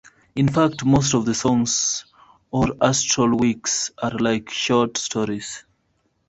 In 0.33 0.49
fact, 0.49 0.83
most 0.83 1.13
of 1.13 1.25
the 1.27 1.35
songs 1.35 2.05
on 2.51 2.75
"Astral 2.81 3.37
Weeks" 3.37 3.91
are 4.01 4.17
like 4.17 4.49
short 4.49 4.97
stories. 4.97 5.63